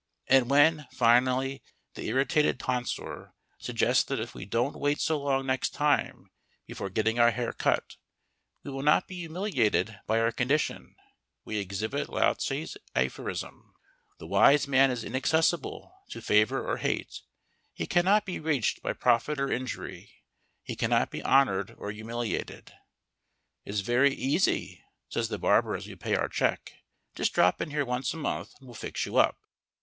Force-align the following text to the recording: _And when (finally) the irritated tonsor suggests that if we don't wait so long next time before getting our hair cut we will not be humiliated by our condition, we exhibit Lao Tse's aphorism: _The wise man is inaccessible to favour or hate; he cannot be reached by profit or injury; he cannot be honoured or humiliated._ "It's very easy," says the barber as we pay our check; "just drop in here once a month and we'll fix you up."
_And 0.35 0.49
when 0.49 0.87
(finally) 0.91 1.61
the 1.93 2.07
irritated 2.07 2.57
tonsor 2.59 3.35
suggests 3.59 4.03
that 4.05 4.19
if 4.19 4.33
we 4.33 4.45
don't 4.45 4.79
wait 4.79 4.99
so 4.99 5.21
long 5.21 5.45
next 5.45 5.75
time 5.75 6.31
before 6.65 6.89
getting 6.89 7.19
our 7.19 7.29
hair 7.29 7.53
cut 7.53 7.97
we 8.63 8.71
will 8.71 8.81
not 8.81 9.07
be 9.07 9.17
humiliated 9.19 9.99
by 10.07 10.19
our 10.19 10.31
condition, 10.31 10.95
we 11.45 11.57
exhibit 11.59 12.09
Lao 12.09 12.33
Tse's 12.33 12.77
aphorism: 12.95 13.75
_The 14.19 14.27
wise 14.27 14.67
man 14.67 14.89
is 14.89 15.03
inaccessible 15.03 15.93
to 16.09 16.19
favour 16.19 16.67
or 16.67 16.77
hate; 16.77 17.21
he 17.71 17.85
cannot 17.85 18.25
be 18.25 18.39
reached 18.39 18.81
by 18.81 18.93
profit 18.93 19.39
or 19.39 19.51
injury; 19.51 20.15
he 20.63 20.75
cannot 20.75 21.11
be 21.11 21.23
honoured 21.23 21.75
or 21.77 21.91
humiliated._ 21.91 22.71
"It's 23.65 23.81
very 23.81 24.15
easy," 24.15 24.83
says 25.09 25.27
the 25.29 25.37
barber 25.37 25.75
as 25.75 25.85
we 25.85 25.93
pay 25.95 26.15
our 26.15 26.27
check; 26.27 26.73
"just 27.13 27.35
drop 27.35 27.61
in 27.61 27.69
here 27.69 27.85
once 27.85 28.15
a 28.15 28.17
month 28.17 28.55
and 28.59 28.67
we'll 28.67 28.73
fix 28.73 29.05
you 29.05 29.17
up." 29.17 29.37